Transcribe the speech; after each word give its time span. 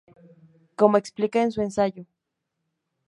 Como 0.75 0.97
explica 0.97 1.43
en 1.43 1.51
su 1.51 1.61
ensayo. 1.61 2.07